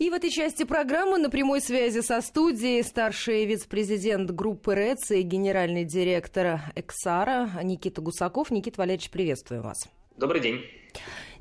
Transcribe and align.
И 0.00 0.08
в 0.08 0.14
этой 0.14 0.30
части 0.30 0.64
программы 0.64 1.18
на 1.18 1.28
прямой 1.28 1.60
связи 1.60 2.00
со 2.00 2.22
студией 2.22 2.82
старший 2.82 3.44
вице-президент 3.44 4.30
группы 4.30 4.74
РЭЦ 4.74 5.10
и 5.10 5.20
генеральный 5.20 5.84
директор 5.84 6.62
Эксара 6.74 7.50
Никита 7.62 8.00
Гусаков. 8.00 8.50
Никита 8.50 8.80
Валерьевич, 8.80 9.10
приветствую 9.10 9.60
вас. 9.60 9.88
Добрый 10.16 10.40
день. 10.40 10.64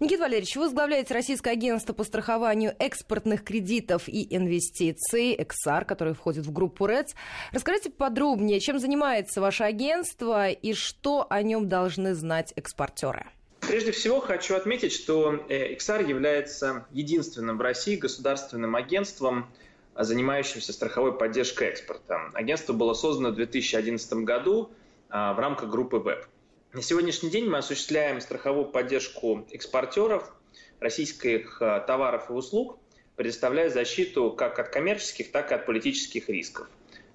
Никита 0.01 0.23
Валерьевич, 0.23 0.57
вы 0.57 0.63
возглавляете 0.63 1.13
Российское 1.13 1.51
агентство 1.51 1.93
по 1.93 2.03
страхованию 2.03 2.75
экспортных 2.79 3.45
кредитов 3.45 4.09
и 4.09 4.27
инвестиций, 4.35 5.41
«Эксар», 5.41 5.85
которое 5.85 6.13
входит 6.13 6.45
в 6.45 6.51
группу 6.51 6.85
РЭЦ. 6.85 7.15
Расскажите 7.53 7.89
подробнее, 7.89 8.59
чем 8.59 8.77
занимается 8.77 9.39
ваше 9.39 9.63
агентство 9.63 10.49
и 10.49 10.73
что 10.73 11.25
о 11.29 11.41
нем 11.43 11.69
должны 11.69 12.13
знать 12.13 12.51
экспортеры? 12.57 13.25
Прежде 13.61 13.91
всего 13.91 14.19
хочу 14.19 14.55
отметить, 14.55 14.93
что 14.93 15.33
XR 15.49 16.03
э, 16.03 16.09
является 16.09 16.85
единственным 16.91 17.57
в 17.57 17.61
России 17.61 17.95
государственным 17.95 18.75
агентством, 18.75 19.49
занимающимся 19.95 20.73
страховой 20.73 21.17
поддержкой 21.17 21.69
экспорта. 21.69 22.31
Агентство 22.33 22.73
было 22.73 22.93
создано 22.93 23.29
в 23.29 23.35
2011 23.35 24.13
году 24.23 24.71
а, 25.09 25.33
в 25.33 25.39
рамках 25.39 25.69
группы 25.69 25.97
ВЭБ. 25.97 26.25
На 26.73 26.81
сегодняшний 26.81 27.29
день 27.29 27.49
мы 27.49 27.57
осуществляем 27.57 28.21
страховую 28.21 28.65
поддержку 28.65 29.45
экспортеров 29.51 30.31
российских 30.79 31.61
а, 31.61 31.79
товаров 31.81 32.29
и 32.29 32.33
услуг, 32.33 32.77
предоставляя 33.15 33.69
защиту 33.69 34.31
как 34.31 34.59
от 34.59 34.69
коммерческих, 34.69 35.31
так 35.31 35.51
и 35.51 35.55
от 35.55 35.65
политических 35.65 36.29
рисков. 36.29 36.67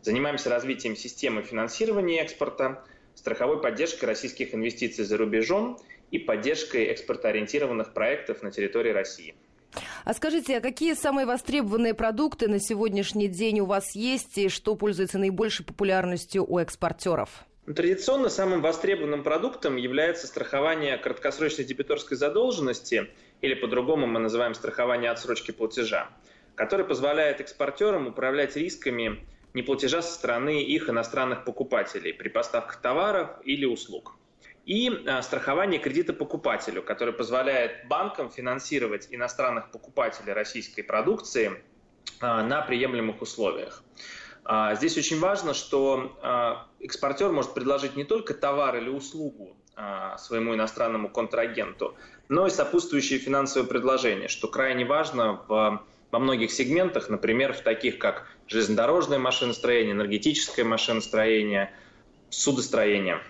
Занимаемся 0.02 0.50
развитием 0.50 0.97
системы 0.97 1.42
финансирования 1.42 2.20
экспорта, 2.20 2.84
страховой 3.14 3.60
поддержкой 3.60 4.06
российских 4.06 4.54
инвестиций 4.54 5.04
за 5.04 5.16
рубежом– 5.16 5.78
и 6.14 6.18
поддержкой 6.18 6.84
экспортоориентированных 6.86 7.92
проектов 7.92 8.42
на 8.42 8.52
территории 8.52 8.92
России. 8.92 9.34
А 10.05 10.14
скажите, 10.14 10.59
а 10.59 10.60
какие 10.60 10.95
самые 10.95 11.27
востребованные 11.27 11.92
продукты 11.92 12.46
на 12.46 12.60
сегодняшний 12.60 13.27
день 13.27 13.58
у 13.60 13.64
вас 13.64 13.96
есть 13.96 14.38
и 14.38 14.48
что 14.48 14.77
пользуется 14.77 15.19
наибольшей 15.19 15.66
популярностью 15.66 16.44
у 16.48 16.61
экспортеров? 16.61 17.30
Ну, 17.66 17.74
традиционно 17.74 18.28
самым 18.28 18.61
востребованным 18.61 19.24
продуктом 19.24 19.74
является 19.74 20.28
страхование 20.28 20.96
краткосрочной 20.98 21.64
дебиторской 21.64 22.17
задолженности, 22.17 23.08
или 23.41 23.55
по-другому 23.55 24.06
мы 24.06 24.20
называем 24.20 24.55
страхование 24.55 25.11
отсрочки 25.11 25.50
платежа, 25.50 26.11
которое 26.55 26.84
позволяет 26.84 27.41
экспортерам 27.41 28.06
управлять 28.06 28.55
рисками 28.55 29.27
неплатежа 29.55 30.02
со 30.02 30.12
стороны 30.12 30.62
их 30.62 30.91
иностранных 30.91 31.44
покупателей 31.44 32.12
при 32.12 32.28
поставках 32.28 32.77
товаров 32.80 33.30
или 33.44 33.64
услуг 33.64 34.16
и 34.66 34.91
э, 34.91 35.22
страхование 35.22 35.78
кредита 35.78 36.12
покупателю, 36.12 36.83
которое 36.83 37.12
позволяет 37.12 37.86
банкам 37.88 38.30
финансировать 38.30 39.08
иностранных 39.11 39.70
покупателей 39.70 40.33
российской 40.33 40.83
продукции 40.83 41.62
э, 42.20 42.42
на 42.42 42.62
приемлемых 42.62 43.20
условиях. 43.22 43.83
А, 44.46 44.74
здесь 44.74 44.98
очень 44.98 45.20
важно, 45.20 45.55
что 45.55 46.68
экспортер 46.78 47.33
может 47.33 47.55
предложить 47.55 47.96
не 47.96 48.05
только 48.05 48.34
товар 48.34 48.77
или 48.77 48.91
услугу 48.91 49.56
своему 50.18 50.55
иностранному 50.55 51.08
контрагенту, 51.08 51.96
но 52.28 52.46
и 52.46 52.50
сопутствующие 52.50 53.18
финансовые 53.18 53.66
предложения, 53.66 54.28
что 54.28 54.46
крайне 54.46 54.84
важно 54.84 55.41
в, 55.48 55.83
во 56.15 56.20
многих 56.20 56.53
сегментах, 56.53 57.09
например, 57.09 57.53
в 57.53 57.62
таких 57.62 57.98
как 57.98 58.29
железнодорожное 58.47 59.19
машиностроение, 59.19 59.95
энергетическое 59.95 60.65
машиностроение, 60.65 61.73
судостроение– 62.31 63.19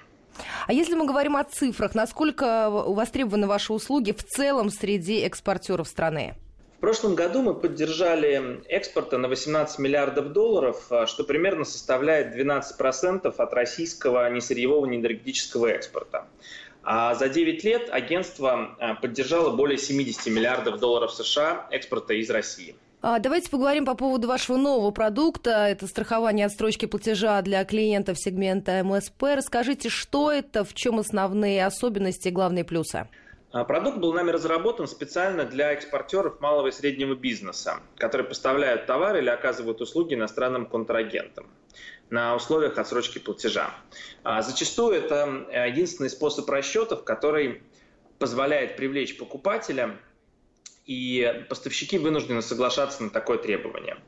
а 0.67 0.73
если 0.73 0.95
мы 0.95 1.07
говорим 1.07 1.37
о 1.37 1.45
цифрах, 1.45 1.95
насколько 1.95 2.69
востребованы 2.69 3.47
ваши 3.47 3.73
услуги 3.73 4.11
в 4.11 4.25
целом 4.25 4.69
среди 4.71 5.21
экспортеров 5.21 5.87
страны? 5.87 6.35
В 6.79 6.81
прошлом 6.81 7.15
году 7.15 7.41
мы 7.43 7.55
поддержали 7.55 8.61
экспорта 8.69 9.17
на 9.17 9.29
18 9.29 9.79
миллиардов 9.79 10.33
долларов, 10.33 10.85
а, 10.91 11.07
что 11.07 11.23
примерно 11.23 11.65
составляет 11.65 12.35
12% 12.35 13.35
от 13.39 13.55
российского 13.55 14.29
несырьевого 14.29 14.85
неэнергетического 14.87 15.69
экспорта. 15.69 16.27
А 16.85 17.15
за 17.15 17.29
9 17.29 17.65
лет 17.65 17.89
агентство 17.91 18.77
а, 18.79 18.95
поддержало 18.95 19.57
более 19.57 19.79
70 19.79 20.27
миллиардов 20.27 20.79
долларов 20.79 21.13
США 21.13 21.67
экспорта 21.71 22.15
из 22.15 22.29
России. 22.31 22.77
А, 23.01 23.19
давайте 23.19 23.51
поговорим 23.51 23.85
по 23.85 23.95
поводу 23.95 24.29
вашего 24.29 24.57
нового 24.57 24.91
продукта. 24.91 25.67
Это 25.67 25.87
страхование 25.87 26.47
отстрочки 26.47 26.87
платежа 26.87 27.41
для 27.43 27.65
клиентов 27.65 28.19
сегмента 28.19 28.83
МСП. 28.83 29.25
Расскажите, 29.37 29.91
что 29.91 30.33
это, 30.33 30.65
в 30.65 30.73
чем 30.73 30.99
основные 30.99 31.67
особенности 31.67 32.31
главные 32.31 32.65
плюсы? 32.65 33.07
А, 33.55 33.63
продукт 33.65 33.99
был 33.99 34.13
нами 34.13 34.33
разработан 34.33 34.89
специально 34.89 35.45
для 35.45 35.71
экспортеров 35.71 36.41
малого 36.41 36.67
и 36.67 36.73
среднего 36.73 37.15
бизнеса, 37.15 37.79
которые 37.97 38.27
поставляют 38.27 38.87
товары 38.87 39.21
или 39.21 39.29
оказывают 39.29 39.81
услуги 39.81 40.15
иностранным 40.15 40.67
контрагентам 40.67 41.47
на 42.11 42.35
условиях 42.35 42.77
отсрочки 42.79 43.21
платежа. 43.21 43.71
А, 44.25 44.43
зачастую 44.43 44.97
это 44.97 45.47
э, 45.51 45.69
единственный 45.69 46.11
способ 46.11 46.51
расчетов, 46.51 47.05
который 47.05 47.63
позволяет 48.19 48.77
привлечь 48.77 49.17
покупателя 49.17 50.01
и 50.85 51.45
поставщики 51.49 51.97
вынуждены 51.97 52.43
соглашаться 52.43 53.05
на 53.05 53.11
такое 53.11 53.39
требование. 53.39 53.99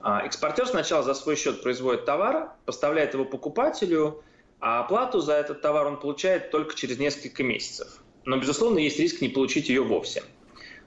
А, 0.00 0.24
экспортер 0.24 0.66
сначала 0.66 1.02
за 1.02 1.12
свой 1.12 1.36
счет 1.36 1.62
производит 1.62 2.06
товар, 2.06 2.52
поставляет 2.64 3.12
его 3.12 3.26
покупателю, 3.26 4.24
а 4.58 4.80
оплату 4.80 5.20
за 5.20 5.34
этот 5.34 5.60
товар 5.60 5.86
он 5.86 6.00
получает 6.00 6.50
только 6.50 6.74
через 6.74 6.98
несколько 6.98 7.42
месяцев. 7.42 8.00
Но, 8.26 8.36
безусловно, 8.36 8.80
есть 8.80 8.98
риск 8.98 9.22
не 9.22 9.28
получить 9.28 9.68
ее 9.68 9.82
вовсе. 9.82 10.24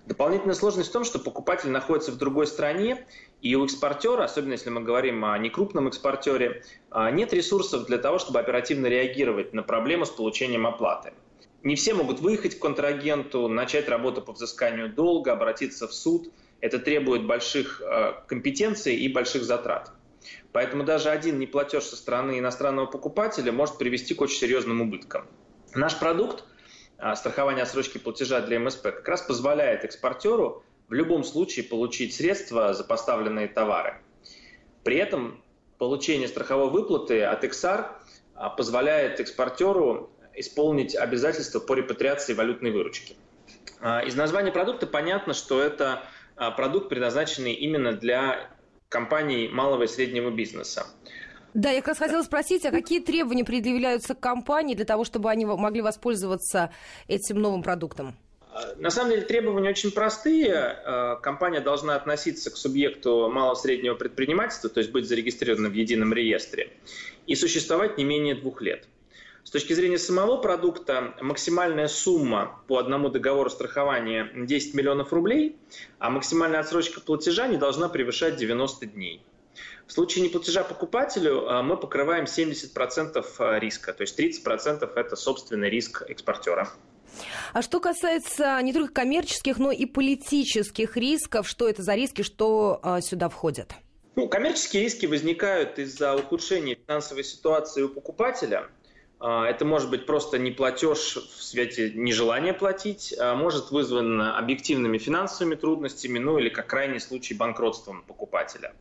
Дополнительная 0.06 0.56
сложность 0.56 0.90
в 0.90 0.92
том, 0.92 1.06
что 1.06 1.20
покупатель 1.20 1.70
находится 1.70 2.12
в 2.12 2.18
другой 2.18 2.48
стране, 2.48 3.06
и 3.42 3.56
у 3.56 3.64
экспортера, 3.64 4.24
особенно 4.26 4.54
если 4.54 4.70
мы 4.70 4.82
говорим 4.82 5.24
о 5.24 5.38
некрупном 5.38 5.88
экспортере, 5.88 6.64
а, 6.92 7.10
нет 7.12 7.32
ресурсов 7.32 7.86
для 7.86 7.98
того, 7.98 8.20
чтобы 8.20 8.40
оперативно 8.40 8.88
реагировать 8.88 9.54
на 9.54 9.64
проблему 9.64 10.06
с 10.06 10.10
получением 10.10 10.68
оплаты. 10.68 11.14
Не 11.64 11.76
все 11.76 11.94
могут 11.94 12.20
выехать 12.20 12.56
к 12.56 12.62
контрагенту, 12.62 13.48
начать 13.48 13.88
работу 13.88 14.22
по 14.22 14.34
взысканию 14.34 14.92
долга, 14.92 15.34
обратиться 15.34 15.88
в 15.88 15.94
суд. 15.94 16.32
Это 16.60 16.80
требует 16.80 17.26
больших 17.26 17.82
э, 17.82 18.14
компетенций 18.28 18.96
и 18.96 19.08
больших 19.08 19.44
затрат. 19.44 19.92
Поэтому 20.52 20.84
даже 20.84 21.10
один 21.10 21.40
неплатеж 21.40 21.84
со 21.84 21.96
стороны 21.96 22.40
иностранного 22.40 22.86
покупателя 22.88 23.52
может 23.52 23.78
привести 23.78 24.14
к 24.14 24.22
очень 24.22 24.40
серьезным 24.40 24.82
убыткам. 24.82 25.26
Наш 25.74 25.98
продукт 25.98 26.44
страхование 27.16 27.64
отсрочки 27.64 27.98
платежа 27.98 28.42
для 28.42 28.60
МСП 28.60 28.84
как 28.84 29.08
раз 29.08 29.22
позволяет 29.22 29.86
экспортеру 29.86 30.64
в 30.88 30.94
любом 30.94 31.24
случае 31.24 31.66
получить 31.66 32.16
средства 32.16 32.74
за 32.74 32.84
поставленные 32.84 33.48
товары. 33.48 34.02
При 34.84 34.98
этом 34.98 35.42
получение 35.78 36.28
страховой 36.28 36.70
выплаты 36.70 37.24
от 37.24 37.44
XR 37.44 37.86
э, 37.86 38.40
позволяет 38.58 39.20
экспортеру 39.20 40.12
исполнить 40.36 40.96
обязательства 40.96 41.60
по 41.60 41.74
репатриации 41.74 42.34
валютной 42.34 42.72
выручки. 42.72 43.16
А, 43.82 44.02
из 44.02 44.16
названия 44.16 44.52
продукта 44.52 44.88
понятно, 44.88 45.34
что 45.34 45.62
это 45.62 46.04
а, 46.36 46.52
продукт, 46.52 46.90
предназначенный 46.90 47.54
именно 47.54 47.94
для 47.94 48.50
компаний 48.90 49.48
малого 49.48 49.84
и 49.84 49.88
среднего 49.88 50.32
бизнеса. 50.32 50.88
Да, 51.54 51.72
я 51.72 51.82
как 51.82 51.90
раз 51.90 51.98
хотела 51.98 52.22
спросить, 52.24 52.66
а 52.66 52.72
какие 52.72 53.00
требования 53.00 53.44
предъявляются 53.44 54.16
к 54.16 54.20
компании 54.20 54.76
для 54.76 54.86
того, 54.86 55.04
чтобы 55.04 55.30
они 55.30 55.46
могли 55.46 55.82
воспользоваться 55.82 56.72
этим 57.08 57.42
новым 57.42 57.64
продуктом? 57.64 58.16
А, 58.52 58.76
на 58.78 58.90
самом 58.90 59.12
деле 59.12 59.24
требования 59.24 59.70
очень 59.70 59.92
простые. 59.92 61.18
Компания 61.22 61.62
должна 61.62 61.96
относиться 61.96 62.52
к 62.52 62.58
субъекту 62.58 63.30
малого 63.32 63.56
и 63.56 63.60
среднего 63.60 63.96
предпринимательства, 63.96 64.70
то 64.70 64.80
есть 64.80 64.92
быть 64.92 65.08
зарегистрированным 65.08 65.72
в 65.72 65.76
едином 65.76 66.14
реестре, 66.14 66.72
и 67.26 67.36
существовать 67.36 67.98
не 67.98 68.04
менее 68.04 68.36
двух 68.36 68.62
лет. 68.62 68.88
С 69.44 69.52
точки 69.52 69.74
зрения 69.74 69.98
самого 69.98 70.38
продукта, 70.38 71.16
максимальная 71.22 71.88
сумма 71.88 72.62
по 72.68 72.78
одному 72.78 73.10
договору 73.10 73.50
страхования 73.50 74.30
10 74.36 74.76
миллионов 74.76 75.12
рублей, 75.12 75.58
а 75.98 76.12
максимальная 76.12 76.60
отсрочка 76.60 77.02
платежа 77.02 77.48
не 77.48 77.58
должна 77.58 77.90
превышать 77.90 78.36
90 78.36 78.86
дней. 78.86 79.24
В 79.88 79.92
случае 79.92 80.24
неплатежа 80.26 80.64
покупателю 80.64 81.50
а, 81.50 81.64
мы 81.64 81.78
покрываем 81.78 82.26
70% 82.26 83.26
а, 83.40 83.60
риска, 83.60 83.94
то 83.94 84.02
есть 84.02 84.20
30% 84.20 84.90
это 84.96 85.16
собственный 85.16 85.70
риск 85.70 86.04
экспортера. 86.08 86.70
А 87.54 87.62
что 87.62 87.80
касается 87.80 88.62
не 88.62 88.72
только 88.72 88.94
коммерческих, 88.94 89.58
но 89.58 89.72
и 89.72 89.86
политических 89.86 90.96
рисков, 90.96 91.48
что 91.48 91.68
это 91.68 91.82
за 91.82 91.96
риски, 91.96 92.22
что 92.22 92.80
а, 92.84 93.02
сюда 93.02 93.30
входят? 93.30 93.74
Ну, 94.16 94.28
коммерческие 94.28 94.84
риски 94.84 95.06
возникают 95.06 95.80
из-за 95.80 96.16
ухудшения 96.16 96.76
финансовой 96.76 97.24
ситуации 97.24 97.82
у 97.82 97.90
покупателя– 97.90 98.68
это 99.22 99.66
может 99.66 99.90
быть 99.90 100.06
просто 100.06 100.40
не 100.40 100.52
платеж 100.52 101.18
в 101.18 101.44
свете 101.44 101.92
нежелания 101.94 102.54
платить, 102.54 103.14
а 103.20 103.36
может 103.36 103.70
вызвано 103.70 104.38
объективными 104.38 104.98
финансовыми 104.98 105.56
трудностями, 105.56 106.20
ну 106.20 106.38
или 106.38 106.48
как 106.48 106.68
крайний 106.68 107.02
случай 107.02 107.34
банкротством 107.34 108.04
покупателя. 108.04 108.74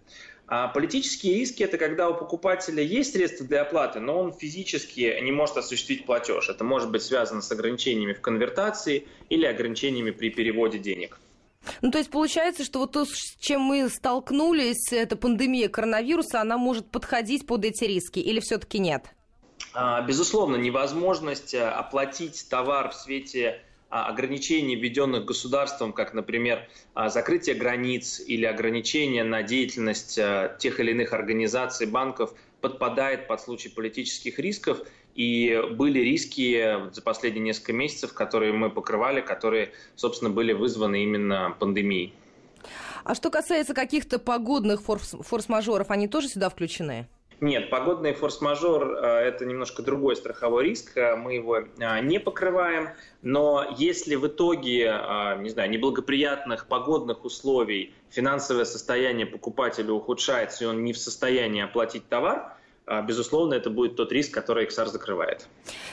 А 0.50 0.68
политические 0.68 1.34
риски– 1.34 1.62
это 1.64 1.76
когда 1.76 2.08
у 2.08 2.14
покупателя 2.14 2.82
есть 2.82 3.12
средства 3.12 3.46
для 3.46 3.62
оплаты, 3.62 4.00
но 4.00 4.18
он 4.18 4.32
физически 4.32 5.20
не 5.22 5.30
может 5.30 5.58
осуществить 5.58 6.06
платеж. 6.06 6.48
Это 6.48 6.64
может 6.64 6.90
быть 6.90 7.02
связано 7.02 7.42
с 7.42 7.52
ограничениями 7.52 8.14
в 8.14 8.22
конвертации 8.22 9.06
или 9.28 9.44
ограничениями 9.44 10.10
при 10.10 10.30
переводе 10.30 10.78
денег. 10.78 11.18
Ну, 11.82 11.90
то 11.90 11.98
есть 11.98 12.10
получается, 12.10 12.64
что 12.64 12.78
вот 12.78 12.92
то, 12.92 13.04
с 13.04 13.36
чем 13.38 13.60
мы 13.60 13.90
столкнулись, 13.90 14.90
это 14.90 15.16
пандемия 15.16 15.68
коронавируса, 15.68 16.40
она 16.40 16.56
может 16.56 16.90
подходить 16.90 17.46
под 17.46 17.66
эти 17.66 17.84
риски 17.84 18.18
или 18.18 18.40
все-таки 18.40 18.78
нет? 18.78 19.04
А, 19.74 20.00
безусловно, 20.00 20.56
невозможность 20.56 21.52
э, 21.52 21.62
оплатить 21.62 22.46
товар 22.48 22.90
в 22.90 22.94
свете 22.94 23.60
ограничений, 23.88 24.76
введенных 24.76 25.24
государством, 25.24 25.92
как, 25.92 26.14
например, 26.14 26.68
а, 26.94 27.08
закрытие 27.08 27.54
границ 27.54 28.20
или 28.20 28.44
ограничения 28.44 29.24
на 29.24 29.42
деятельность 29.42 30.18
тех 30.58 30.80
или 30.80 30.90
иных 30.90 31.12
организаций, 31.12 31.86
банков, 31.86 32.34
подпадает 32.60 33.26
под 33.28 33.40
случай 33.40 33.68
политических 33.68 34.38
рисков. 34.38 34.80
И 35.14 35.60
были 35.72 35.98
риски 36.00 36.92
за 36.92 37.02
последние 37.02 37.44
несколько 37.44 37.72
месяцев, 37.72 38.12
которые 38.14 38.52
мы 38.52 38.70
покрывали, 38.70 39.20
которые, 39.20 39.72
собственно, 39.96 40.30
были 40.30 40.52
вызваны 40.52 41.02
именно 41.02 41.56
пандемией. 41.58 42.14
А 43.04 43.14
что 43.14 43.30
касается 43.30 43.74
каких-то 43.74 44.18
погодных 44.18 44.82
форс-мажоров, 44.82 45.90
они 45.90 46.08
тоже 46.08 46.28
сюда 46.28 46.50
включены? 46.50 47.08
Нет, 47.40 47.70
погодный 47.70 48.14
форс-мажор 48.14 48.98
э,– 49.00 49.06
это 49.28 49.46
немножко 49.46 49.82
другой 49.82 50.16
страховой 50.16 50.64
риск, 50.64 50.96
э, 50.96 51.14
мы 51.14 51.34
его 51.34 51.58
э, 51.58 52.00
не 52.00 52.18
покрываем, 52.18 52.88
но 53.22 53.64
если 53.78 54.16
в 54.16 54.26
итоге, 54.26 54.86
не 55.38 55.48
знаю, 55.48 55.70
неблагоприятных 55.70 56.66
погодных 56.66 57.24
условий 57.24 57.94
финансовое 58.10 58.64
состояние 58.64 59.26
покупателя 59.26 59.92
ухудшается, 59.92 60.64
и 60.64 60.66
он 60.66 60.82
не 60.82 60.92
в 60.92 60.98
состоянии 60.98 61.62
оплатить 61.62 62.08
товар, 62.08 62.56
безусловно, 63.06 63.54
это 63.54 63.70
будет 63.70 63.96
тот 63.96 64.12
риск, 64.12 64.32
который 64.32 64.66
XR 64.66 64.86
закрывает. 64.86 65.48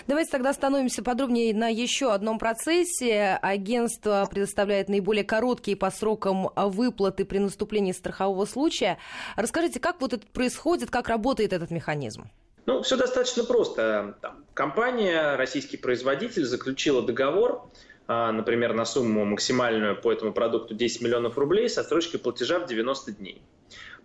Давайте 0.07 0.31
тогда 0.31 0.50
остановимся 0.50 1.03
подробнее 1.03 1.53
на 1.53 1.68
еще 1.68 2.12
одном 2.12 2.39
процессе. 2.39 3.39
Агентство 3.42 4.27
предоставляет 4.30 4.89
наиболее 4.89 5.24
короткие 5.24 5.77
по 5.77 5.92
срокам 5.92 6.50
выплаты 6.56 7.25
при 7.25 7.39
наступлении 7.39 7.92
страхового 7.92 8.45
случая. 8.45 8.97
Расскажите, 9.36 9.80
как 9.80 10.01
вот 10.01 10.13
это 10.13 10.25
происходит, 10.27 10.89
как 10.89 11.09
работает 11.09 11.53
этот 11.53 11.71
механизм? 11.71 12.30
Ну, 12.65 12.81
все 12.81 12.98
достаточно 12.98 13.44
просто. 13.44 14.18
Там, 14.21 14.44
компания, 14.53 15.36
российский 15.36 15.77
производитель 15.77 16.45
заключила 16.45 17.01
договор, 17.01 17.69
а, 18.07 18.31
например, 18.31 18.74
на 18.74 18.86
сумму 18.86 19.24
максимальную 19.25 20.00
по 20.00 20.12
этому 20.12 20.33
продукту 20.33 20.74
10 20.74 21.01
миллионов 21.01 21.38
рублей 21.38 21.69
со 21.69 21.83
строчкой 21.83 22.19
платежа 22.19 22.59
в 22.59 22.68
90 22.68 23.12
дней 23.12 23.41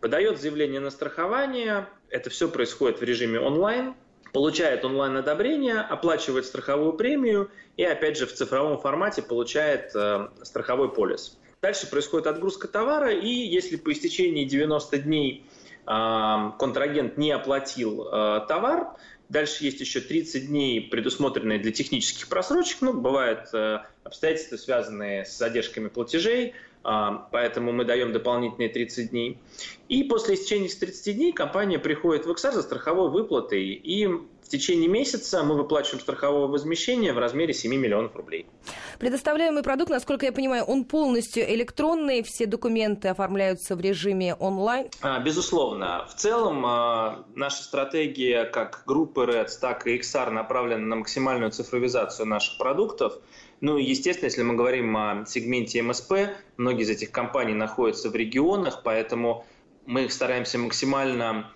подает 0.00 0.40
заявление 0.40 0.80
на 0.80 0.90
страхование, 0.90 1.86
это 2.08 2.30
все 2.30 2.48
происходит 2.48 3.00
в 3.00 3.02
режиме 3.02 3.40
онлайн, 3.40 3.94
получает 4.32 4.84
онлайн-одобрение, 4.84 5.80
оплачивает 5.80 6.46
страховую 6.46 6.94
премию 6.94 7.50
и, 7.76 7.84
опять 7.84 8.16
же, 8.16 8.26
в 8.26 8.32
цифровом 8.32 8.78
формате 8.78 9.22
получает 9.22 9.94
э, 9.94 10.28
страховой 10.42 10.92
полис. 10.92 11.38
Дальше 11.62 11.88
происходит 11.88 12.26
отгрузка 12.26 12.68
товара, 12.68 13.12
и 13.12 13.28
если 13.28 13.76
по 13.76 13.92
истечении 13.92 14.44
90 14.44 14.98
дней 14.98 15.44
э, 15.86 16.50
контрагент 16.58 17.16
не 17.16 17.32
оплатил 17.32 18.06
э, 18.06 18.40
товар, 18.48 18.96
Дальше 19.30 19.62
есть 19.62 19.80
еще 19.80 20.00
30 20.00 20.48
дней, 20.48 20.80
предусмотренные 20.80 21.60
для 21.60 21.70
технических 21.70 22.26
просрочек. 22.26 22.78
Ну, 22.80 22.94
бывают 22.94 23.48
э, 23.54 23.78
обстоятельства, 24.02 24.56
связанные 24.56 25.24
с 25.24 25.38
задержками 25.38 25.86
платежей, 25.86 26.54
а, 26.82 27.28
поэтому 27.30 27.70
мы 27.70 27.84
даем 27.84 28.12
дополнительные 28.12 28.70
30 28.70 29.10
дней. 29.10 29.38
И 29.90 30.04
после 30.04 30.36
истечения 30.36 30.68
30 30.68 31.16
дней 31.16 31.32
компания 31.32 31.80
приходит 31.80 32.24
в 32.24 32.30
XR 32.30 32.52
за 32.52 32.62
страховой 32.62 33.10
выплатой, 33.10 33.70
и 33.72 34.06
в 34.06 34.48
течение 34.48 34.88
месяца 34.88 35.42
мы 35.42 35.56
выплачиваем 35.56 36.00
страховое 36.00 36.46
возмещение 36.46 37.12
в 37.12 37.18
размере 37.18 37.52
7 37.52 37.74
миллионов 37.74 38.14
рублей. 38.14 38.46
Предоставляемый 39.00 39.64
продукт, 39.64 39.90
насколько 39.90 40.26
я 40.26 40.32
понимаю, 40.32 40.62
он 40.62 40.84
полностью 40.84 41.42
электронный, 41.52 42.22
все 42.22 42.46
документы 42.46 43.08
оформляются 43.08 43.74
в 43.74 43.80
режиме 43.80 44.36
онлайн? 44.36 44.86
А, 45.02 45.18
безусловно. 45.18 46.06
В 46.08 46.14
целом 46.14 46.64
а, 46.64 47.24
наша 47.34 47.64
стратегия 47.64 48.44
как 48.44 48.84
группы 48.86 49.22
REDS, 49.22 49.58
так 49.60 49.88
и 49.88 49.98
XR 49.98 50.30
направлена 50.30 50.86
на 50.86 50.96
максимальную 50.96 51.50
цифровизацию 51.50 52.26
наших 52.26 52.58
продуктов. 52.58 53.14
Ну 53.60 53.76
и, 53.76 53.82
естественно, 53.82 54.26
если 54.26 54.42
мы 54.42 54.54
говорим 54.54 54.96
о 54.96 55.24
сегменте 55.26 55.82
МСП, 55.82 56.12
многие 56.56 56.82
из 56.82 56.90
этих 56.90 57.10
компаний 57.10 57.54
находятся 57.54 58.08
в 58.08 58.14
регионах, 58.14 58.82
поэтому 58.84 59.44
мы 59.90 60.08
стараемся 60.08 60.56
максимально 60.56 61.50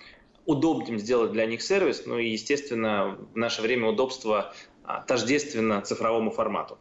удобным 0.45 0.99
сделать 0.99 1.31
для 1.31 1.47
них 1.47 1.63
сервис, 1.63 2.03
ну 2.05 2.19
и, 2.19 2.31
естественно, 2.31 3.17
в 3.33 3.37
наше 3.37 3.63
время 3.63 3.89
удобство 3.89 4.53
а, 4.83 5.03
тождественно 5.03 5.81
цифровому 5.83 6.33
формату. 6.33 6.77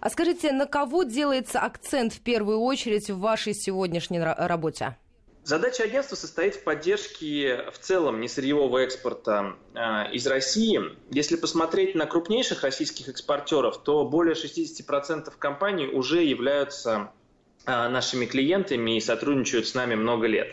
А 0.00 0.08
скажите, 0.08 0.52
на 0.52 0.64
кого 0.64 1.02
делается 1.02 1.60
акцент 1.60 2.14
в 2.14 2.20
первую 2.20 2.60
очередь 2.60 3.10
в 3.10 3.18
вашей 3.18 3.52
сегодняшней 3.52 4.20
работе? 4.20 4.96
Задача 5.44 5.82
агентства 5.82 6.16
состоит 6.16 6.54
в 6.54 6.64
поддержке 6.64 7.70
в 7.72 7.78
целом 7.78 8.20
несырьевого 8.20 8.78
экспорта 8.78 9.56
э, 9.74 10.12
из 10.12 10.26
России. 10.26 10.80
Если 11.10 11.36
посмотреть 11.36 11.94
на 11.94 12.06
крупнейших 12.06 12.62
российских 12.62 13.08
экспортеров, 13.08 13.82
то 13.82 14.06
более 14.06 14.34
60% 14.34 15.30
компаний 15.38 15.86
уже 15.86 16.24
являются 16.24 17.10
нашими 17.66 18.26
клиентами 18.26 18.96
и 18.96 19.00
сотрудничают 19.00 19.66
с 19.66 19.74
нами 19.74 19.94
много 19.94 20.26
лет. 20.26 20.48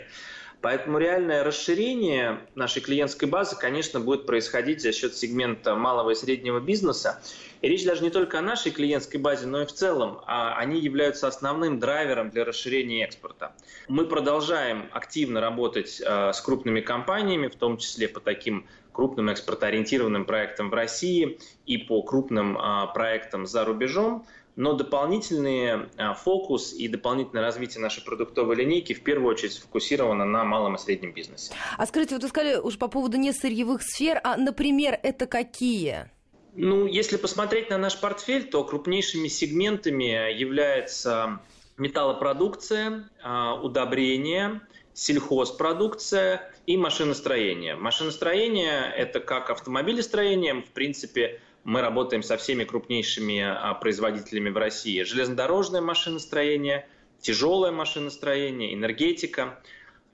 Поэтому 0.60 0.98
реальное 0.98 1.44
расширение 1.44 2.40
нашей 2.56 2.82
клиентской 2.82 3.28
базы, 3.28 3.56
конечно, 3.56 4.00
будет 4.00 4.26
происходить 4.26 4.82
за 4.82 4.92
счет 4.92 5.16
сегмента 5.16 5.76
малого 5.76 6.10
и 6.10 6.14
среднего 6.16 6.58
бизнеса. 6.58 7.22
И 7.60 7.68
речь 7.68 7.84
даже 7.84 8.02
не 8.02 8.10
только 8.10 8.40
о 8.40 8.42
нашей 8.42 8.72
клиентской 8.72 9.20
базе, 9.20 9.46
но 9.46 9.62
и 9.62 9.66
в 9.66 9.72
целом. 9.72 10.20
А 10.26 10.56
они 10.56 10.80
являются 10.80 11.28
основным 11.28 11.78
драйвером 11.78 12.30
для 12.30 12.44
расширения 12.44 13.04
экспорта. 13.04 13.52
Мы 13.86 14.06
продолжаем 14.06 14.88
активно 14.90 15.40
работать 15.40 16.02
э, 16.04 16.32
с 16.32 16.40
крупными 16.40 16.80
компаниями, 16.80 17.46
в 17.46 17.54
том 17.54 17.78
числе 17.78 18.08
по 18.08 18.18
таким 18.18 18.66
крупным 18.92 19.28
экспортоориентированным 19.28 20.24
проектам 20.24 20.70
в 20.70 20.74
России 20.74 21.38
и 21.66 21.78
по 21.78 22.02
крупным 22.02 22.58
проектам 22.94 23.46
за 23.46 23.64
рубежом 23.64 24.26
но 24.58 24.72
дополнительный 24.72 25.88
а, 25.96 26.14
фокус 26.14 26.72
и 26.72 26.88
дополнительное 26.88 27.44
развитие 27.44 27.80
нашей 27.80 28.02
продуктовой 28.02 28.56
линейки 28.56 28.92
в 28.92 29.04
первую 29.04 29.30
очередь 29.30 29.52
сфокусировано 29.52 30.24
на 30.24 30.42
малом 30.42 30.74
и 30.74 30.78
среднем 30.78 31.12
бизнесе. 31.12 31.52
А 31.76 31.86
скажите, 31.86 32.16
вот 32.16 32.24
вы 32.24 32.28
сказали 32.28 32.56
уже 32.56 32.76
по 32.76 32.88
поводу 32.88 33.16
не 33.18 33.32
сырьевых 33.32 33.82
сфер, 33.82 34.20
а, 34.24 34.36
например, 34.36 34.98
это 35.00 35.28
какие? 35.28 36.10
Ну, 36.56 36.86
если 36.86 37.18
посмотреть 37.18 37.70
на 37.70 37.78
наш 37.78 38.00
портфель, 38.00 38.50
то 38.50 38.64
крупнейшими 38.64 39.28
сегментами 39.28 40.36
является 40.36 41.38
металлопродукция, 41.76 43.08
а, 43.22 43.54
удобрение, 43.54 44.60
сельхозпродукция 44.92 46.52
и 46.66 46.76
машиностроение. 46.76 47.76
Машиностроение– 47.76 48.92
это 48.96 49.20
как 49.20 49.50
автомобилестроение, 49.50 50.62
в 50.62 50.70
принципе, 50.72 51.40
мы 51.64 51.80
работаем 51.80 52.22
со 52.22 52.36
всеми 52.36 52.64
крупнейшими 52.64 53.40
а, 53.40 53.74
производителями 53.74 54.50
в 54.50 54.56
России. 54.56 55.02
Железнодорожное 55.02 55.80
машиностроение, 55.80 56.88
тяжелое 57.20 57.70
машиностроение, 57.70 58.74
энергетика. 58.74 59.60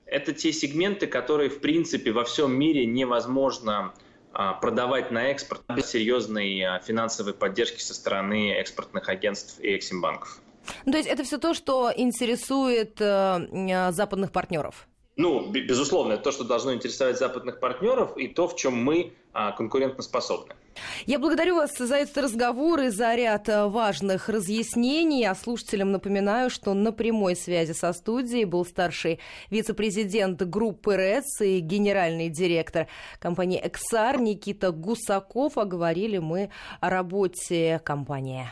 Это 0.05 0.33
те 0.33 0.51
сегменты, 0.51 1.07
которые, 1.07 1.49
в 1.49 1.59
принципе, 1.61 2.11
во 2.11 2.23
всем 2.23 2.53
мире 2.53 2.85
невозможно 2.85 3.93
а, 4.33 4.53
продавать 4.53 5.11
на 5.11 5.27
экспорт 5.31 5.61
без 5.73 5.87
серьезной 5.87 6.61
а, 6.61 6.79
финансовой 6.79 7.33
поддержки 7.33 7.79
со 7.79 7.93
стороны 7.93 8.51
экспортных 8.53 9.07
агентств 9.09 9.59
и 9.61 9.75
эксимбанков. 9.77 10.41
Ну, 10.85 10.91
то 10.91 10.97
есть 10.97 11.09
это 11.09 11.23
все 11.23 11.37
то, 11.37 11.53
что 11.53 11.91
интересует 11.95 12.99
э, 12.99 13.91
западных 13.91 14.31
партнеров? 14.31 14.87
Ну, 15.15 15.49
безусловно, 15.51 16.13
это 16.13 16.23
то, 16.23 16.31
что 16.31 16.43
должно 16.43 16.73
интересовать 16.73 17.17
западных 17.17 17.59
партнеров 17.59 18.17
и 18.17 18.27
то, 18.27 18.47
в 18.47 18.55
чем 18.55 18.75
мы 18.75 19.13
а, 19.31 19.53
конкурентоспособны. 19.53 20.55
Я 21.05 21.19
благодарю 21.19 21.55
вас 21.55 21.77
за 21.77 21.95
этот 21.95 22.17
разговор 22.17 22.81
и 22.81 22.89
за 22.89 23.15
ряд 23.15 23.49
э, 23.49 23.67
важных 23.67 24.29
разъяснений. 24.29 25.25
А 25.25 25.35
слушателям 25.35 25.91
напоминаю, 25.91 26.49
что 26.49 26.73
на 26.73 26.91
прямой 26.91 27.35
связи 27.35 27.73
со 27.73 27.93
студией 27.93 28.45
был 28.45 28.65
старший 28.65 29.19
вице-президент 29.49 30.41
группы 30.41 30.95
РЭЦ 30.95 31.41
и 31.41 31.59
генеральный 31.59 32.29
директор 32.29 32.87
компании 33.19 33.61
«Эксар» 33.63 34.19
Никита 34.19 34.71
Гусаков. 34.71 35.57
А 35.57 35.65
говорили 35.65 36.17
мы 36.17 36.49
о 36.79 36.89
работе 36.89 37.79
компании. 37.83 38.47